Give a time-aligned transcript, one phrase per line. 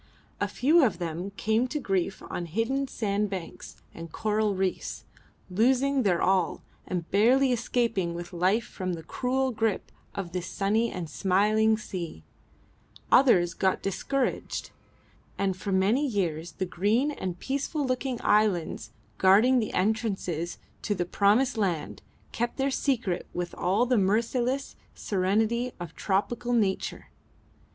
[0.39, 5.05] A few of them came to grief on hidden sandbanks and coral reefs,
[5.47, 10.89] losing their all and barely escaping with life from the cruel grip of this sunny
[10.91, 12.23] and smiling sea;
[13.11, 14.71] others got discouraged;
[15.37, 18.89] and for many years the green and peaceful looking islands
[19.19, 25.73] guarding the entrances to the promised land kept their secret with all the merciless serenity
[25.79, 27.09] of tropical nature.